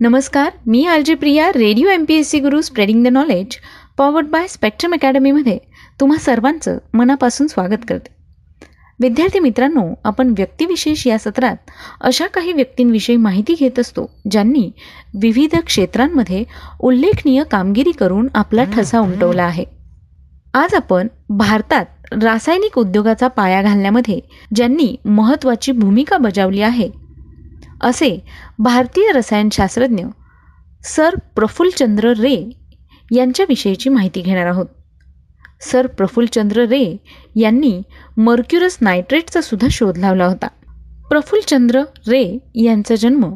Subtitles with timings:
[0.00, 3.56] नमस्कार मी R J Priya radio M P S C Guru spreading the knowledge
[3.98, 5.56] powered by Spectrum अकॅडमीमध्ये
[6.00, 8.10] तुम्हा सर्वांचं मनापासून स्वागत करते.
[9.00, 14.70] विद्यार्थी मित्रांनो आपण व्यक्तिविशेष या सत्रात अशा काही व्यक्तींविषयी माहिती घेत असतो ज्यांनी
[15.14, 16.44] विविध क्षेत्रांमध्ये
[16.80, 19.64] उल्लेखनीय कामगिरी करून आपला ठसा उमटवला आहे.
[20.54, 24.18] आज आपण भारतात रासायनिक उद्योगाचा पाया घालण्यामध्ये
[24.54, 26.90] ज्यांनी महत्त्वाची भूमिका बजावली आहे
[27.80, 28.24] असे
[28.58, 30.04] भारतीय रसायनशास्त्रज्ञ
[30.84, 32.50] सर प्रफुल्लचंद्र रे
[33.12, 34.66] यांच्याविषयीची माहिती घेणार आहोत.
[35.60, 36.96] सर प्रफुल्लचंद्र रे
[37.36, 37.82] यांनी
[38.16, 40.46] मर्क्युरस नायट्रेटचा सुद्धा शोध लावला होता.
[41.08, 43.34] प्रफुल्लचंद्र रे यांचा जन्म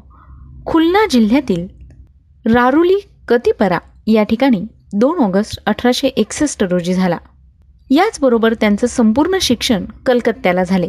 [0.66, 1.66] खुलना जिल्ह्यातील
[2.54, 7.18] रारुली कतिपरा या ठिकाणी दोन ऑगस्ट अठराशे एकसष्ट रोजी झाला.
[7.90, 10.88] याचबरोबर त्यांचं संपूर्ण शिक्षण कलकत्त्याला झाले.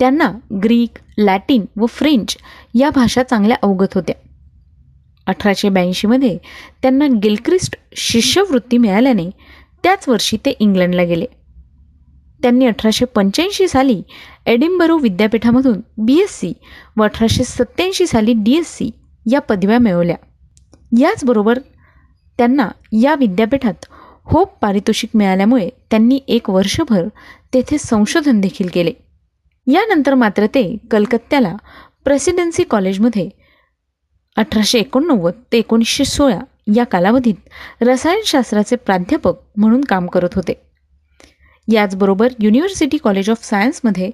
[0.00, 0.32] त्यांना
[0.62, 2.36] ग्रीक लॅटिन व फ्रेंच
[2.74, 4.14] या भाषा चांगल्या अवगत होत्या.
[5.26, 6.38] अठराशे ब्याऐंशीमध्ये
[6.82, 9.30] त्यांना गिलक्रिस्ट शिष्यवृत्ती मिळाल्याने
[9.82, 11.26] त्याच वर्षी ते इंग्लंडला गेले.
[12.42, 14.02] त्यांनी अठराशे पंच्याऐंशी साली
[14.46, 16.52] एडिंबरो विद्यापीठामधून बी एस सी
[16.96, 18.90] व अठराशे सत्त्याऐंशी साली डी एस सी
[19.32, 20.16] या पदव्या मिळवल्या.
[20.98, 21.58] याचबरोबर
[22.38, 22.68] त्यांना
[23.02, 23.86] या विद्यापीठात
[24.24, 27.04] होप पारितोषिक मिळाल्यामुळे त्यांनी एक वर्षभर
[27.54, 28.92] तेथे संशोधन देखील केले.
[29.66, 31.54] यानंतर मात्र ते कलकत्त्याला
[32.04, 33.28] प्रेसिडेन्सी कॉलेजमध्ये
[34.36, 36.38] अठराशे एकोणनव्वद ते एकोणीसशे सोळा
[36.74, 40.54] या कालावधीत रसायनशास्त्राचे प्राध्यापक म्हणून काम करत होते.
[41.68, 44.10] याचबरोबर युनिव्हर्सिटी कॉलेज ऑफ सायन्समध्ये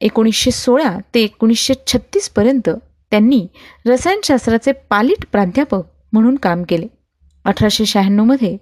[0.00, 2.70] एकोणीसशे सोळा ते एकोणीसशे छत्तीसपर्यंत
[3.10, 3.46] त्यांनी
[3.86, 6.86] रसायनशास्त्राचे पालिट प्राध्यापक म्हणून काम केले.
[7.44, 8.56] अठराशे शहाण्णवमध्ये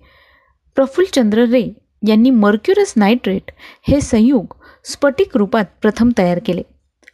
[0.77, 1.63] प्रफुल्लचंद्र रे
[2.09, 3.51] यांनी मर्क्युरस नायट्रेट
[3.89, 4.55] हे संयुग
[4.89, 6.63] स्फटिक रूपात प्रथम तयार केले.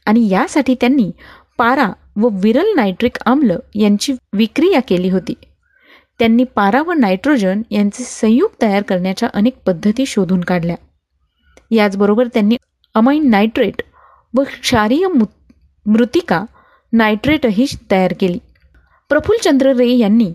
[0.06, 1.10] आणि यासाठी त्यांनी
[1.58, 5.34] पारा व विरल नायट्रिक आम्ल यांची विक्रिया केली होती.
[6.18, 10.76] त्यांनी पारा व नायट्रोजन यांचे संयुग तयार करण्याच्या अनेक पद्धती शोधून काढल्या.
[11.70, 12.56] याचबरोबर त्यांनी
[12.94, 13.82] अमाइन नायट्रेट
[14.34, 15.06] व क्षारीय
[15.86, 16.44] मृतिका
[16.92, 18.38] नायट्रेटही तयार केली.
[19.08, 20.32] प्रफुल्लचंद्र रे यांनी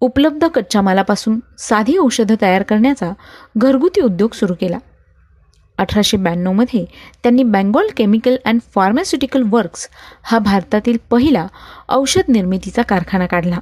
[0.00, 3.12] उपलब्ध कच्च्या मालापासून साधी औषधं तयार करण्याचा
[3.56, 4.78] घरगुती उद्योग सुरू केला.
[5.82, 6.84] अठराशे ब्याण्णवमध्ये
[7.22, 9.88] त्यांनी Bengal chemical and pharmaceutical works
[10.22, 11.46] हा भारतातील पहिला
[11.88, 13.58] औषध निर्मितीचा कारखाना काढला.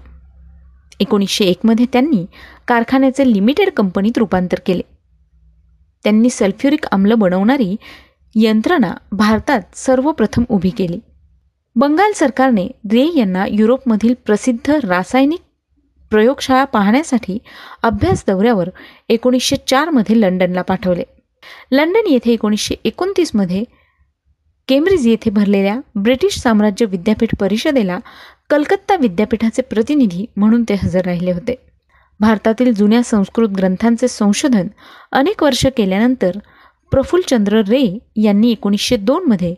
[1.00, 2.26] एकोणीसशे एकमध्ये त्यांनी
[2.68, 4.82] कारखान्याचे लिमिटेड कंपनीत रूपांतर केले.
[6.04, 7.76] त्यांनी सल्फ्युरिक आम्ल बनवणारी
[8.34, 10.98] यंत्रणा भारतात सर्वप्रथम उभी केली.
[11.76, 15.40] बंगाल सरकारने रे यांना युरोपमधील प्रसिद्ध रासायनिक
[16.10, 17.38] प्रयोगशाळा पाहण्यासाठी
[17.82, 18.68] अभ्यास दौऱ्यावर
[19.08, 21.02] एकोणीसशे चारमध्ये लंडनला पाठवले.
[21.72, 23.64] लंडन येथे एकोणीसशे एकोणतीसमध्ये
[24.68, 27.98] केम्ब्रिज येथे भरलेल्या ब्रिटिश साम्राज्य विद्यापीठ परिषदेला
[28.50, 31.54] कलकत्ता विद्यापीठाचे प्रतिनिधी म्हणून ते हजर राहिले होते.
[32.20, 34.68] भारतातील जुन्या संस्कृत ग्रंथांचे संशोधन
[35.12, 36.38] अनेक वर्ष केल्यानंतर
[36.90, 39.54] प्रफुल्लचंद्र रे यांनी एकोणीसशे दोनमध्ये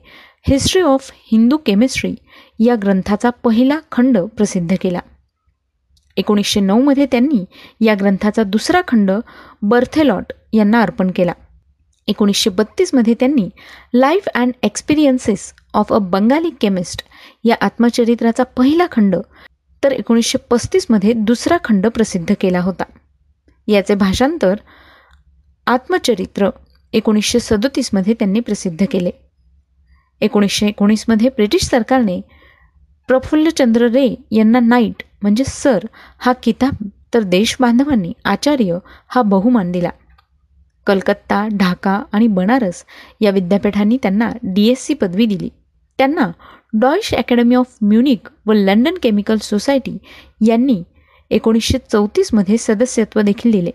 [0.49, 2.15] हिस्ट्री ऑफ हिंदू केमिस्ट्री
[2.59, 5.01] या ग्रंथाचा पहिला खंड प्रसिद्ध केला.
[6.17, 7.45] एकोणीसशे नऊमध्ये त्यांनी
[7.81, 9.11] या ग्रंथाचा दुसरा खंड
[9.63, 11.33] बर्थेलॉट यांना अर्पण केला.
[12.09, 13.49] एकोणीसशे बत्तीसमध्ये त्यांनी
[13.95, 17.03] life and experiences of a Bengali chemist
[17.45, 19.17] या आत्मचरित्राचा पहिला खंड
[19.83, 22.85] तर एकोणीसशे पस्तीसमध्ये दुसरा खंड प्रसिद्ध केला होता.
[23.69, 24.55] याचे भाषांतर
[25.67, 26.49] आत्मचरित्र
[26.93, 29.11] एकोणीसशे सदोतीसमध्ये त्यांनी प्रसिद्ध केले.
[30.21, 32.21] एकोणीसशे एकोणीसमध्ये ब्रिटिश सरकारने
[33.09, 35.87] प्रफुल्लचंद्र रे यांना नाईट म्हणजे सर
[36.19, 39.91] हा किताब तर देशबांधवांनी आचार्य हा बहुमान दिला.
[40.87, 42.85] कलकत्ता ढाका आणि बनारस
[43.21, 45.49] या विद्यापीठांनी त्यांना डी एस सी पदवी दिली.
[45.99, 46.31] त्यांना
[46.81, 49.97] डॉइश अकॅडमी ऑफ म्युनिक व लंडन केमिकल सोसायटी
[50.47, 50.83] यांनी
[51.31, 53.71] एकोणीसशे चौतीसमध्ये सदस्यत्व देखील दिले.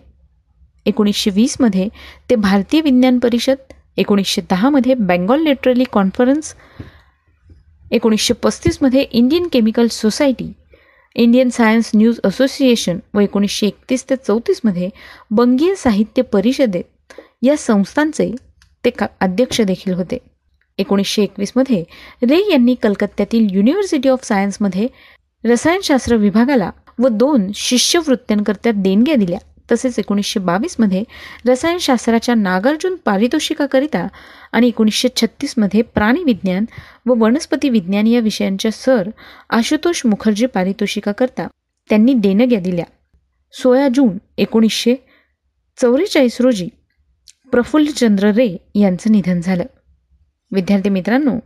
[0.86, 1.88] एकोणीसशे वीसमध्ये
[2.30, 6.54] ते भारतीय विज्ञान परिषद एकोणीसशे दहामध्ये बेंगॉल लिटरली कॉन्फरन्स
[7.92, 10.52] एकोणीसशे पस्तीसमध्ये Indian chemical society
[11.16, 14.88] Indian science news association व एकोणीसशे एकतीस ते चौतीसमध्ये
[15.30, 16.84] बंगीय साहित्य परिषदेत
[17.42, 18.34] या संस्थांचे
[18.84, 20.18] ते का अध्यक्ष देखील होते.
[20.78, 21.84] एकोणीसशे एकवीसमध्ये
[22.22, 24.86] रे यांनी कलकत्त्यातील युनिव्हर्सिटी ऑफ सायन्समध्ये
[25.44, 29.38] रसायनशास्त्र विभागाला व दोन शिष्यवृत्त्यांकरता देणग्या दिल्या.
[29.72, 31.02] तसेच एकोणीसशे बावीसमध्ये
[31.46, 34.06] रसायनशास्त्राच्या नागार्जुन पारितोषिकाकरिता
[34.52, 36.64] आणि एकोणीसशे छत्तीसमध्ये प्राणीविज्ञान
[37.06, 39.10] व वनस्पती विज्ञान या विषयांच्या सर
[39.50, 41.46] आशुतोष मुखर्जी पारितोषिकाकरता
[41.90, 42.84] त्यांनी देणग्या दिल्या.
[43.52, 44.94] सोळा जून एकोणीसशे
[45.78, 46.68] चौवेचाळीस रोजी
[47.52, 49.64] प्रफुल्लचंद्र रे यांचं निधन झालं.
[50.52, 51.38] विद्यार्थी मित्रांनो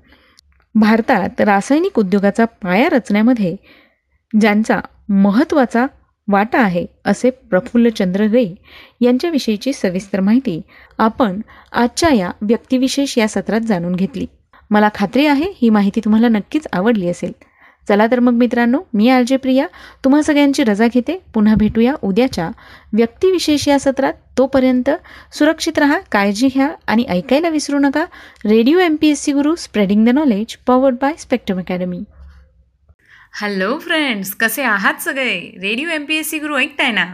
[0.74, 3.56] भारतात रासायनिक उद्योगाचा पाया रचण्यामध्ये
[4.40, 5.86] ज्यांचा महत्त्वाचा
[6.28, 8.54] वाटा आहे असे प्रफुल्लचंद्र रे
[9.00, 10.60] यांच्याविषयीची सविस्तर माहिती
[10.98, 11.40] आपण
[11.72, 14.26] आजच्या या व्यक्तिविशेष या सत्रात जाणून घेतली.
[14.70, 17.32] मला खात्री आहे ही माहिती तुम्हाला नक्कीच आवडली असेल.
[17.88, 19.66] चला तर मग मित्रांनो मी आर जे प्रिया.
[20.04, 21.18] तुम्हा सगळ्यांची रजा घेते.
[21.34, 22.50] पुन्हा भेटूया उद्याच्या
[22.92, 24.12] व्यक्तिविशेष या सत्रात.
[24.38, 24.90] तोपर्यंत
[25.32, 28.04] सुरक्षित रहा काळजी घ्या आणि ऐकायला विसरू नका.
[28.44, 32.00] Radio M P S C Guru spreading the knowledge powered by Spectrum Academy
[33.34, 35.38] hello friends कसे आहात सगळे?
[35.62, 37.04] Radio M P S C Guru ऐकताय ना?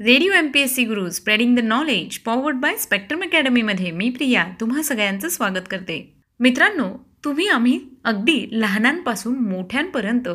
[0.00, 4.44] Radio M P S C Guru spreading the knowledge powered by Spectrum अकॅडमीमध्ये मी प्रिया.
[4.60, 6.12] तुम्हा सगळ्यांचं स्वागत करते.
[6.40, 6.88] मित्रांनो
[7.24, 10.28] तुम्ही आम्ही अगदी लहानांपासून मोठ्यांपर्यंत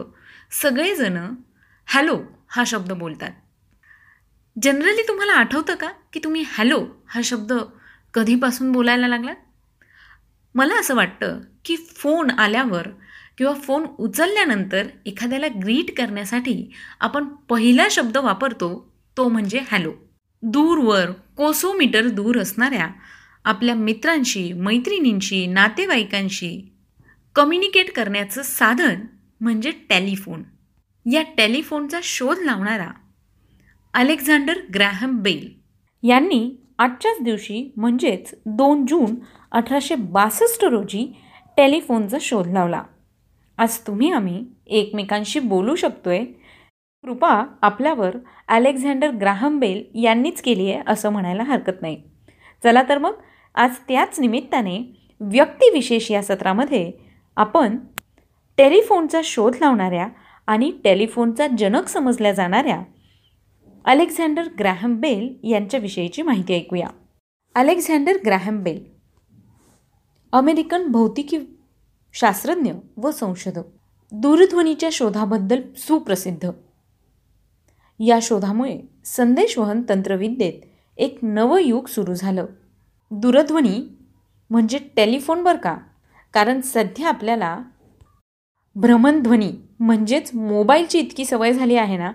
[0.52, 1.18] सगळेजण
[1.88, 2.18] हॅलो
[2.50, 3.32] हा शब्द बोलतात.
[4.64, 7.54] जनरली तुम्हाला आठवतं का की तुम्ही हॅलो हा शब्द
[8.14, 9.36] कधीपासून बोलायला लागलात?
[10.56, 12.88] मला असं वाटतं की फोन आल्यावर
[13.38, 19.92] किंवा फोन उचलल्यानंतर एखाद्याला ग्रीट करण्यासाठी आपण पहिला शब्द वापरतो तो म्हणजे हॅलो.
[20.44, 22.88] दूरवर कोसोमीटर दूर असणाऱ्या
[23.46, 26.74] आपल्या मित्रांशी मैत्रिणींशी नातेवाईकांशी
[27.36, 29.02] कम्युनिकेट करण्याचं साधन
[29.42, 30.44] म्हणजे टेलिफोन.
[31.06, 32.90] या टेलिफोनचा शोध लावणारा
[33.94, 35.50] अलेक्झांडर ग्रॅहम बेल
[36.04, 36.50] यांनी
[36.80, 39.16] आजच्याच दिवशी म्हणजेच दोन जून
[39.52, 41.06] अठराशे बासष्ट रोजी
[41.58, 42.84] टेलिफोनचा शोध लावला.
[43.58, 46.24] आज तुम्ही आम्ही एकमेकांशी बोलू शकतोय.
[47.04, 48.16] कृपा आपल्यावर
[48.48, 52.02] अलेक्झांडर ग्राहम बेल यांनीच केली आहे असं म्हणायला हरकत नाही.
[52.64, 53.14] चला तर मग
[53.56, 54.80] आज त्याच निमित्ताने
[55.20, 57.09] व्यक्तिविशेष या सत्रामध्ये
[57.40, 57.78] आपण
[58.58, 60.08] टेलिफोनचा शोध लावणाऱ्या
[60.48, 62.84] आणि टेलिफोनचा जनक समजल्या जाणाऱ्या
[63.86, 66.88] अलेक्झांडर ग्रॅहम बेल यांच्याविषयीची माहिती ऐकूया.
[67.56, 68.86] अलेक्झांडर ग्रॅहम बेल
[70.32, 71.40] अमेरिकन भौतिकी
[72.14, 73.64] शास्त्रज्ञ व संशोधक
[74.12, 76.52] दूरध्वनीच्या शोधाबद्दल सुप्रसिद्ध.
[78.00, 80.54] या शोधामुळे संदेशवहन तंत्रविद्येत
[80.98, 82.46] एक नवं युग सुरू झालं.
[83.12, 83.90] दूरध्वनी
[84.50, 85.78] म्हणजे टेलिफोन बरं का?
[86.34, 87.58] कारण सध्या आपल्याला
[88.76, 92.12] भ्रमणध्वनी म्हणजेच मोबाईलची इतकी सवय झाली आहे ना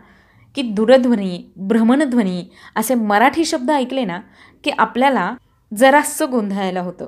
[0.56, 2.44] की दूरध्वनी भ्रमणध्वनी
[2.76, 4.20] असे मराठी शब्द ऐकले ना
[4.64, 5.34] की आपल्याला
[5.72, 7.06] जरासं गोंधळायला होतं.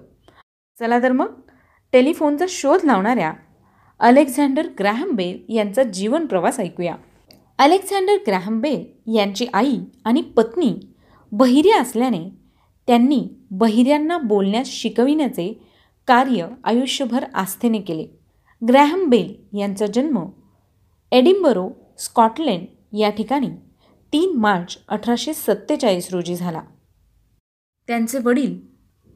[0.78, 1.34] चला तर मग
[1.92, 3.32] टेलिफोनचा शोध लावणाऱ्या
[4.00, 6.94] अलेक्झांडर ग्रॅहम बेल यांचा जीवन प्रवास ऐकूया.
[7.58, 10.74] अलेक्झांडर ग्रॅहम बेल यांची आई आणि पत्नी
[11.32, 12.28] बहिऱ्या असल्याने
[12.88, 15.52] त्यांनी बहिऱ्यांना बोलण्यास शिकविण्याचे
[16.06, 18.06] कार्य आयुष्यभर आस्थेने केले.
[18.68, 20.28] ग्रॅहम बेल यांचा जन्म
[21.12, 23.50] एडिंबरो स्कॉटलँड या ठिकाणी
[24.12, 26.62] तीन मार्च अठराशे सत्तेचाळीस रोजी झाला.
[27.86, 28.60] त्यांचे वडील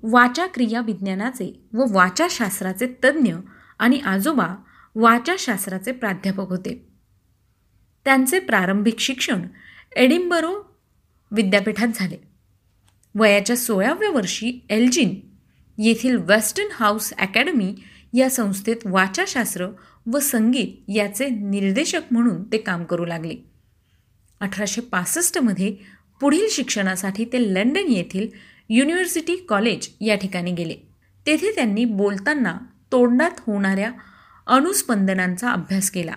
[0.03, 3.35] वाचाक्रिया विज्ञानाचे व वाचाशास्त्राचे तज्ज्ञ
[3.79, 4.57] आणि आजोबा
[4.95, 6.89] वाचाशास्त्राचे प्राध्यापक होते.
[8.05, 9.47] त्यांचे प्रारंभिक शिक्षण
[9.97, 10.79] एडिंबरो
[11.31, 12.17] विद्यापीठात झाले.
[13.15, 15.30] वयाच्या सोळाव्या वर्षी एल्जिन
[15.83, 17.75] येथील वेस्टर्न हाऊस अकॅडमी
[18.15, 19.67] या संस्थेत वाचाशास्त्र
[20.13, 23.35] व संगीत याचे निर्देशक म्हणून ते काम करू लागले.
[24.41, 25.77] अठराशे पासष्टमध्ये
[26.21, 28.29] पुढील शिक्षणासाठी ते लंडन येथील
[28.69, 30.77] युनिव्हर्सिटी कॉलेज या ठिकाणी गेले.
[31.27, 32.59] तेथे त्यांनी बोलताना
[32.93, 33.93] तोंडात होणाऱ्या
[34.47, 36.15] अनुस्पंदनांचा अभ्यास केला.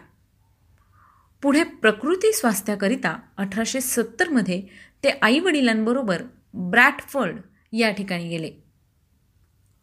[1.41, 4.61] पुढे प्रकृती स्वास्थ्याकरिता अठराशे सत्तरमध्ये
[5.03, 6.21] ते आईवडिलांबरोबर
[6.53, 7.37] ब्रॅटफर्ड
[7.71, 8.62] या ठिकाणी गेले.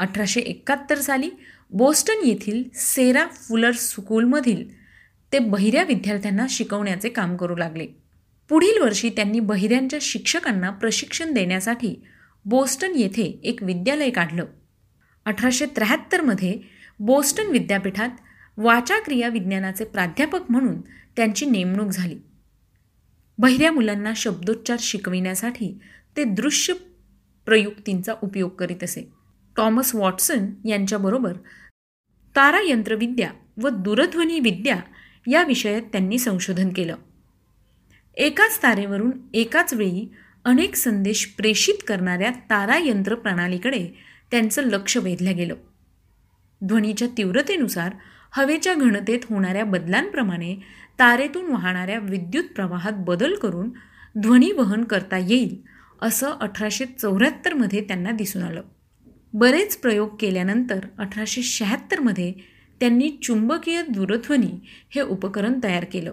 [0.00, 1.30] अठराशे एकाहत्तर साली
[1.70, 4.80] बोस्टन येथील सेरा फुलर स्कूलमधील
[5.32, 7.86] ते बहिऱ्या विद्यार्थ्यांना शिकवण्याचे काम करू लागले.
[8.48, 11.94] पुढील वर्षी त्यांनी बहिऱ्यांच्या शिक्षकांना प्रशिक्षण देण्यासाठी
[12.44, 14.44] बोस्टन येथे एक विद्यालय काढलं.
[15.24, 16.60] अठराशे त्र्याहत्तरमध्ये
[17.00, 18.08] बोस्टन विद्यापीठात
[18.56, 20.80] वाचाक्रिया विज्ञानाचे प्राध्यापक म्हणून
[21.16, 22.16] त्यांची नेमणूक झाली.
[23.38, 25.78] बहिऱ्या मुलांना शब्दोच्चार शिकविण्यासाठी
[26.16, 26.74] ते दृश्य
[27.46, 29.19] प्रयुक्तींचा उपयोग करीत असे.
[29.56, 31.32] टॉमस वॉटसन यांच्याबरोबर
[32.36, 33.30] तारायंत्रविद्या
[33.62, 34.76] व दूरध्वनी विद्या
[35.26, 36.96] या विषयात त्यांनी संशोधन केलं.
[38.14, 40.12] एकाच तारेवरून एकाच वेळी
[40.44, 43.88] अनेक संदेश प्रेषित करणाऱ्या तारायंत्र प्रणालीकडे
[44.30, 45.54] त्यांचं लक्ष वेधलं गेलं.
[46.64, 47.94] ध्वनीच्या तीव्रतेनुसार
[48.32, 50.54] हवेच्या घनतेत होणाऱ्या बदलांप्रमाणे
[50.98, 53.70] तारेतून वाहणाऱ्या विद्युत प्रवाहात बदल करून
[54.18, 55.62] ध्वनी वहन करता येईल
[56.02, 58.62] असं अठराशे चौऱ्याहत्तरमध्ये त्यांना दिसून आलं.
[59.32, 62.32] बरेच प्रयोग केल्यानंतर अठराशे शहात्तरमध्ये
[62.80, 64.60] त्यांनी चुंबकीय दूरध्वनी
[64.94, 66.12] हे उपकरण तयार केलं.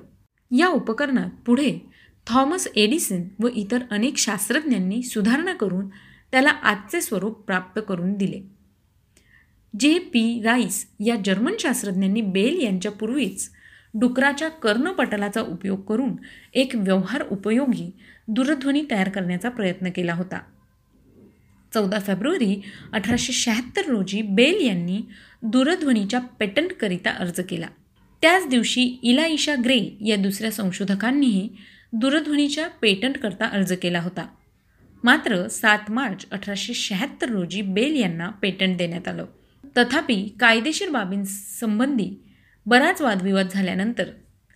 [0.51, 1.79] या उपकरणात पुढे
[2.27, 5.87] थॉमस एडिसन व इतर अनेक शास्त्रज्ञांनी सुधारणा करून
[6.31, 8.41] त्याला आजचे स्वरूप प्राप्त करून दिले.
[9.79, 13.49] जे पी राईस या जर्मन शास्त्रज्ञांनी बेल यांच्यापूर्वीच
[13.93, 16.11] डुकराच्या कर्णपटलाचा उपयोग करून
[16.53, 17.91] एक व्यवहार उपयोगी
[18.27, 20.39] दूरध्वनी तयार करण्याचा प्रयत्न केला होता.
[21.77, 22.61] चौदा फेब्रुवारी
[22.93, 25.01] अठराशे शहात्तर रोजी बेल यांनी
[25.43, 27.67] दूरध्वनीच्या पेटंटकरिता अर्ज केला.
[28.21, 31.49] त्याच दिवशी इलाइशा ग्रे या दुसऱ्या संशोधकांनीही
[31.93, 34.27] दूरध्वनीच्या पेटंटकरता अर्ज केला होता.
[35.03, 39.25] मात्र सात मार्च अठराशे शहात्तर रोजी बेल यांना पेटंट देण्यात आलं.
[39.77, 42.23] तथापि कायदेशीर बाबींसंबंधी
[42.65, 44.03] बराच वादविवाद झाल्यानंतर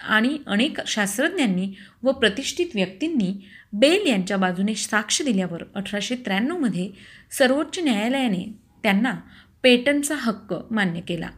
[0.02, 6.90] आणि अनेक शास्त्रज्ञांनी व प्रतिष्ठित व्यक्तींनी बेल यांच्या बाजूने साक्ष दिल्यावर अठराशे त्र्याण्णवमध्ये
[7.32, 8.54] सर्वोच्च न्यायालयाने
[8.84, 9.16] त्यांना
[9.64, 11.30] पेटंटचा हक्क मान्य केला.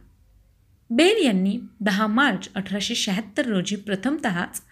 [0.90, 4.62] बेल यांनी दहा मार्च अठराशे शहात्तर रोजी प्रथमतःच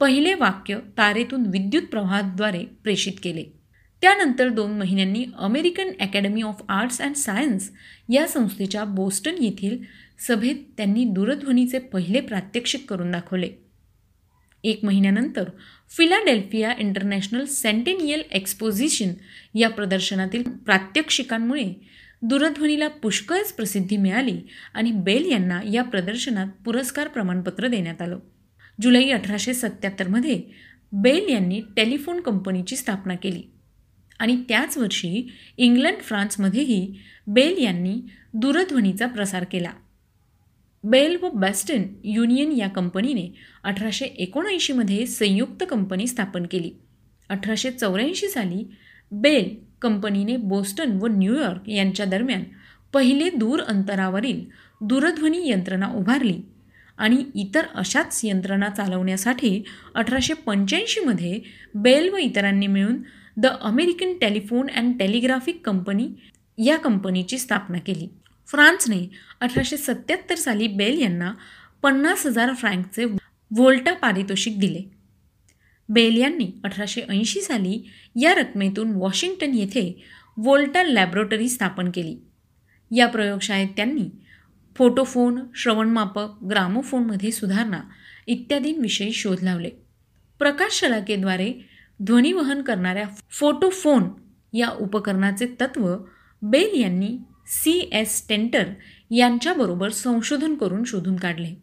[0.00, 3.44] पहिले वाक्य तारेतून विद्युत प्रवाहाद्वारे प्रेषित केले.
[4.02, 7.70] त्यानंतर दोन महिन्यांनी American academy of arts and science
[8.08, 9.78] या संस्थेच्या बोस्टन येथील
[10.26, 13.48] सभेत त्यांनी दूरध्वनीचे पहिले प्रात्यक्षिक करून दाखवले.
[14.64, 15.48] एक महिन्यानंतर
[15.96, 19.12] फिलाडेल्फिया इंटरनॅशनल सेंटेनियल एक्सपोजिशन
[19.54, 21.72] या प्रदर्शनातील प्रात्यक्षिकांमुळे
[22.22, 24.40] दूरध्वनीला पुष्कळच प्रसिद्धी मिळाली
[24.74, 28.18] आणि बेल यांना या प्रदर्शनात पुरस्कार प्रमाणपत्र देण्यात आलं.
[28.80, 30.42] जुलै अठराशे सत्याहत्तरमध्ये
[30.92, 33.42] बेल यांनी टेलिफोन कंपनीची स्थापना केली
[34.18, 38.00] आणि त्याच वर्षी इंग्लंड फ्रान्समध्येही बेल यांनी
[38.34, 39.72] दूरध्वनीचा प्रसार केला.
[40.84, 43.28] बेल व बॅस्टन युनियन या कंपनीने
[43.64, 46.70] अठराशे एकोणऐंशीमध्ये संयुक्त कंपनी स्थापन केली.
[47.30, 48.64] अठराशे चौऱ्याऐंशी साली
[49.12, 52.42] बेल कंपनीने बोस्टन व न्यूयॉर्क यांच्या दरम्यान
[52.94, 54.44] पहिले दूर अंतरावरील
[54.80, 56.40] दूरध्वनी यंत्रणा उभारली
[56.98, 59.62] आणि इतर अशाच यंत्रणा चालवण्यासाठी
[59.94, 61.40] अठराशे पंच्याऐंशीमध्ये
[61.74, 62.96] बेल व इतरांनी मिळून
[63.36, 66.08] the American telephone and telegraphic company
[66.58, 68.08] या कंपनीची स्थापना केली.
[68.52, 69.08] फ्रान्सने
[69.40, 71.32] अठराशे सत्याहत्तर साली बेल यांना
[71.82, 74.82] पन्नास हजार फ्रँकचे व्होल्टा पारितोषिक दिले.
[75.88, 77.80] बेल यांनी अठराशे ऐंशी साली
[78.20, 80.02] या रकमेतून वॉशिंग्टन येथे
[80.36, 82.16] वोल्टा लॅबोरेटरी स्थापन केली.
[82.90, 84.08] या प्रयोगशाळेत त्यांनी
[84.76, 87.80] फोटोफोन श्रवणमापक ग्रामोफोनमध्ये सुधारणा
[88.26, 89.70] इत्यादींविषयी शोध लावले.
[90.38, 91.52] प्रकाश शलाकेद्वारे
[92.02, 94.04] ध्वनिवहन करणाऱ्या फोटोफोन
[94.52, 95.94] या उपकरणाचे तत्व
[96.42, 98.64] बेल यांनी सी एस टेंटर
[99.10, 101.54] यांच्याबरोबर संशोधन करून शोधून काढले.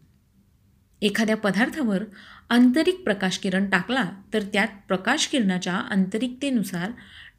[1.02, 2.04] एखाद्या पदार्थावर
[2.50, 6.90] आंतरिक प्रकाशकिरण टाकला तर त्यात प्रकाशकिरणाच्या आंतरिकतेनुसार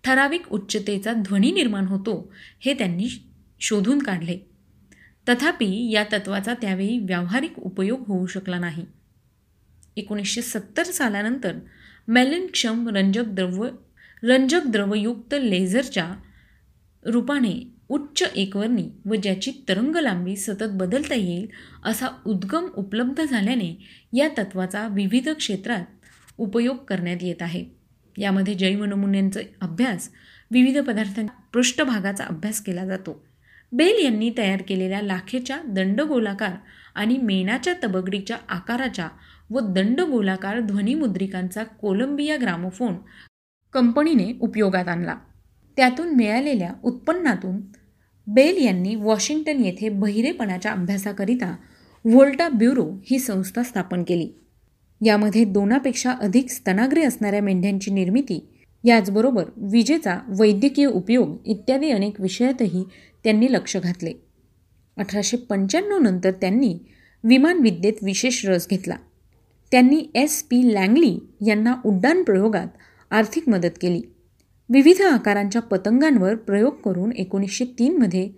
[0.03, 3.07] ठराविक उच्चतेचा ध्वनी निर्माण होतो हे त्यांनी
[3.59, 4.37] शोधून काढले.
[5.29, 8.85] तथापि या तत्वाचा त्यावेळी व्यावहारिक उपयोग होऊ शकला नाही.
[9.97, 11.55] एकोणीसशे सत्तर सालानंतर
[12.07, 13.67] मेलिनक्षम रंजक द्रव
[14.23, 16.13] रंजक द्रवयुक्त लेझरच्या
[17.05, 21.47] रूपाने उच्च एकवर्णी व ज्याची तरंग लांबी सतत बदलता येईल
[21.85, 25.85] असा उद्गम उपलब्ध झाल्याने या तत्वाचा विविध क्षेत्रात
[26.37, 27.65] उपयोग करण्यात येत आहे.
[28.17, 30.09] यामध्ये जैव नमुन्यांचा अभ्यास
[30.51, 33.25] विविध पदार्थांच्या पृष्ठभागाचा अभ्यास केला जातो.
[33.71, 36.55] बेल यांनी तयार केलेल्या लाखेच्या दंडगोलाकार
[36.95, 39.07] आणि मेणाच्या तबगडीच्या आकाराच्या
[39.49, 42.93] व दंडगोलाकार ध्वनिमुद्रिकांचा कोलंबिया ग्रामोफोन
[43.73, 45.15] कंपनीने उपयोगात आणला.
[45.77, 47.61] त्यातून मिळालेल्या उत्पन्नातून
[48.33, 51.55] बेल यांनी वॉशिंग्टन येथे बहिरेपणाच्या अभ्यासाकरिता
[52.05, 54.29] व्होल्टा ब्युरो ही संस्था स्थापन केली.
[55.05, 58.47] यामध्ये दोनापेक्षा अधिक स्तनाग्रे असणाऱ्या मेंढ्यांची निर्मिती
[58.83, 62.83] याचबरोबर विजेचा वैद्यकीय उपयोग इत्यादी अनेक विषयातही
[63.23, 64.13] त्यांनी लक्ष घातले.
[64.97, 66.77] अठराशे पंच्याण्णव नंतर त्यांनी
[67.23, 68.95] विमानविद्येत विशेष रस घेतला.
[69.71, 72.67] त्यांनी एस पी लँगली यांना उड्डाण प्रयोगात
[73.11, 74.01] आर्थिक मदत केली.
[74.73, 78.29] विविध आकारांच्या पतंगांवर प्रयोग करून एकोणीसशे तीनमध्ये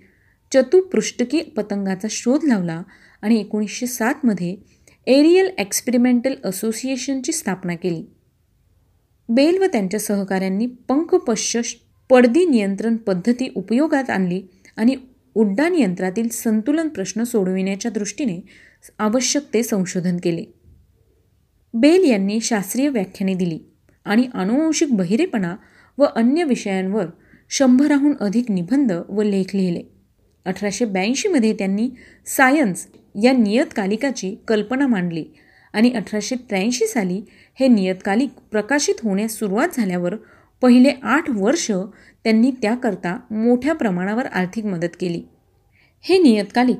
[0.53, 2.81] चतुपृष्ठकी पतंगाचा शोध लावला
[3.21, 4.55] आणि एकोणीसशे सातमध्ये
[5.07, 8.03] एरियल एक्सपेरिमेंटल असोसिएशनची स्थापना केली.
[9.29, 11.61] बेल व त्यांच्या सहकाऱ्यांनी पंखपश्य
[12.09, 14.41] पडदी नियंत्रण पद्धती उपयोगात आणली
[14.75, 14.95] आणि
[15.35, 18.39] उड्डाण यंत्रातील संतुलन प्रश्न सोडविण्याच्या दृष्टीने
[18.99, 20.43] आवश्यक ते संशोधन केले.
[21.73, 23.59] बेल यांनी शास्त्रीय व्याख्याने दिली
[24.05, 25.55] आणि अनुवंशिक बहिरेपणा
[25.97, 27.05] व अन्य विषयांवर
[27.50, 29.81] शंभराहून अधिक निबंध व लेख लिहिले.
[30.45, 31.89] अठराशे ब्याऐंशीमध्ये त्यांनी
[32.25, 32.88] सायन्स
[33.23, 35.25] या नियतकालिकाची कल्पना मांडली
[35.73, 37.21] आणि अठराशे त्र्याऐंशी साली
[37.59, 40.15] हे नियतकालिक प्रकाशित होण्यास सुरुवात झाल्यावर
[40.62, 41.71] पहिले आठ वर्ष
[42.23, 45.23] त्यांनी त्याकरता मोठ्या प्रमाणावर आर्थिक मदत केली.
[46.01, 46.79] हे नियतकालिक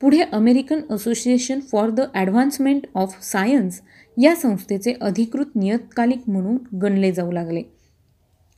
[0.00, 3.80] पुढे American association for the advancement of science
[4.22, 7.62] या संस्थेचे अधिकृत नियतकालिक म्हणून गणले जाऊ लागले.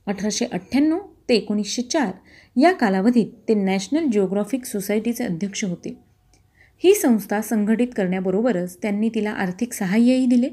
[0.07, 2.11] अठराशे अठ्ठ्याण्णव ते एकोणीसशे चार
[2.59, 5.97] या कालावधीत ते नॅशनल जिओग्राफिक सोसायटीचे अध्यक्ष होते.
[6.83, 10.49] ही संस्था संघटित करण्याबरोबरच त्यांनी तिला आर्थिक सहाय्यही दिले.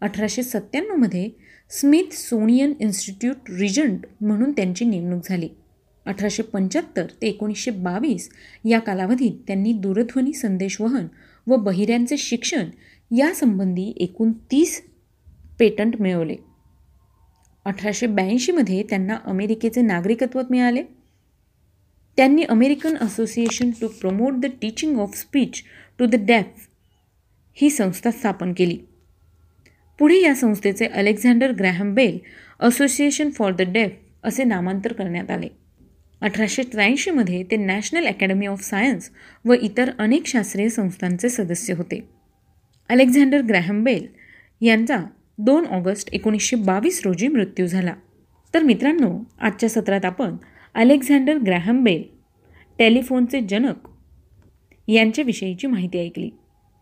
[0.00, 1.30] अठराशे सत्त्याण्णवमध्ये
[1.70, 5.48] स्मिथ सोनियन इन्स्टिट्यूट रिजंट म्हणून त्यांची नेमणूक झाली.
[6.06, 8.30] अठराशे पंच्याहत्तर ते एकोणीसशे बावीस
[8.64, 11.06] या कालावधीत त्यांनी दूरध्वनी संदेशवहन
[11.46, 12.64] व बहिऱ्यांचे शिक्षण
[13.16, 14.82] यासंबंधी एकूण तीस
[15.58, 16.36] पेटंट मिळवले.
[17.64, 20.82] अठराशे ब्याऐंशीमध्ये त्यांना अमेरिकेचे नागरिकत्व मिळाले.
[22.16, 25.62] त्यांनी American association to promote the teaching of speech
[25.98, 26.68] to the deaf
[27.54, 28.78] ही संस्था स्थापन केली.
[29.98, 32.18] पुढे या संस्थेचे Alexander Graham Bell
[32.60, 33.92] association for the deaf
[34.22, 35.48] असे नामांतर करण्यात आले.
[36.20, 39.10] अठराशे त्र्याऐंशीमध्ये ते नॅशनल अकॅडमी ऑफ सायन्स
[39.44, 42.08] व इतर अनेक शास्त्रीय संस्थांचे सदस्य होते.
[42.88, 44.06] अलेक्झांडर ग्रॅहम बेल
[44.60, 44.98] यांचा
[45.38, 47.94] दोन ऑगस्ट एकोणीसशे बावीस रोजी मृत्यू झाला.
[48.54, 50.36] तर मित्रांनो आजच्या सत्रात आपण
[50.74, 52.02] अलेक्झांडर ग्रॅहम बेल
[52.78, 53.88] टेलिफोनचे जनक
[54.88, 56.30] यांच्याविषयीची माहिती ऐकली.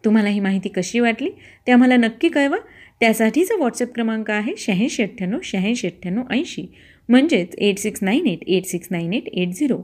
[0.04, 1.30] तुम्हाला ही माहिती कशी वाटली
[1.66, 2.56] ते आम्हाला नक्की कळवा.
[3.00, 6.66] त्यासाठीचा व्हॉट्सअप क्रमांक आहे शहाऐंशी अठ्ठ्याण्णव शहाऐंशी अठ्ठ्याण्णव ऐंशी.
[7.08, 9.82] म्हणजेच eight six nine eight eight six nine eight eight zero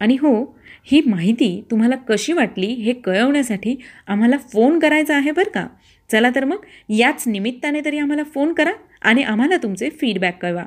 [0.00, 5.66] आणि हो ही माहिती तुम्हाला कशी वाटली हे कळवण्यासाठी आम्हाला फोन करायचा आहे बरं का?
[6.12, 6.56] चला तर मग
[6.88, 8.72] याच निमित्ताने तरी आम्हाला फोन करा
[9.02, 10.64] आणि आम्हाला तुमचे फीडबॅक कळवा.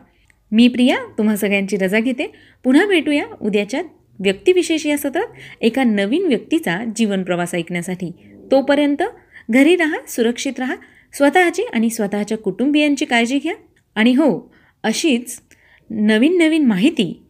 [0.52, 2.32] मी प्रिया तुम्हा सगळ्यांची रजा घेते.
[2.64, 3.82] पुन्हा भेटूया उद्याच्या
[4.20, 5.28] व्यक्तिविशेष या सत्रात
[5.62, 8.12] एका नवीन व्यक्तीचा जीवनप्रवास ऐकण्यासाठी.
[8.52, 9.04] तोपर्यंत
[9.50, 10.76] घरी राहा सुरक्षित राहा
[11.14, 13.54] स्वतःची आणि स्वतःच्या कुटुंबियांची काळजी घ्या.
[13.96, 14.54] आणि हो
[14.84, 15.42] अशीच
[15.90, 17.23] नवीन नवीन माहिती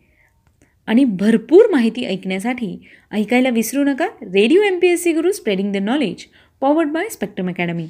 [0.88, 2.78] आणि भरपूर माहिती ऐकण्यासाठी
[3.12, 4.08] ऐकायला विसरू नका.
[4.22, 6.25] Radio M P S C Guru spreading the knowledge
[6.62, 7.88] powered by Spectrum Academy